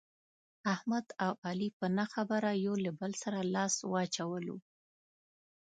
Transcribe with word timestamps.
احمد 0.73 1.05
او 1.25 1.33
علي 1.47 1.69
په 1.77 1.85
نه 1.97 2.05
خبره 2.13 2.51
یو 2.65 2.75
له 2.85 2.91
بل 2.99 3.11
سره 3.23 3.39
لاس 3.55 3.73
واچولو. 3.91 4.57